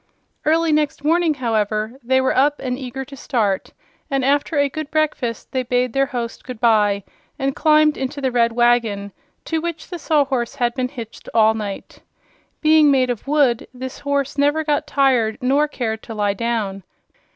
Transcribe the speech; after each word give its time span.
Early 0.45 0.71
next 0.71 1.03
morning, 1.03 1.35
however, 1.35 1.99
they 2.01 2.19
were 2.21 2.35
up 2.35 2.59
and 2.59 2.75
eager 2.75 3.05
to 3.05 3.15
start, 3.15 3.71
and 4.09 4.25
after 4.25 4.57
a 4.57 4.67
good 4.67 4.89
breakfast 4.89 5.51
they 5.51 5.61
bade 5.61 5.93
their 5.93 6.07
host 6.07 6.43
good 6.43 6.59
bye 6.59 7.03
and 7.37 7.55
climbed 7.55 7.97
into 7.97 8.19
the 8.19 8.31
red 8.31 8.51
wagon, 8.51 9.11
to 9.45 9.61
which 9.61 9.89
the 9.91 9.99
Sawhorse 9.99 10.55
had 10.55 10.73
been 10.73 10.89
hitched 10.89 11.29
all 11.35 11.53
night. 11.53 11.99
Being 12.61 12.89
made 12.89 13.11
of 13.11 13.27
wood, 13.27 13.67
this 13.75 13.99
horse 13.99 14.39
never 14.39 14.63
got 14.63 14.87
tired 14.87 15.37
nor 15.39 15.67
cared 15.67 16.01
to 16.01 16.15
lie 16.15 16.33
down. 16.33 16.81